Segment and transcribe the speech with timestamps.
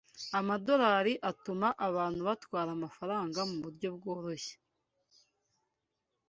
[0.39, 4.55] amadorali atuma abantu batwara amafaranga muburyo bworoshye